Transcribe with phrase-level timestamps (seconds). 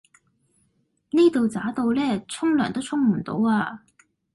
[1.11, 3.85] 呢度渣到呢沖涼都沖唔到啊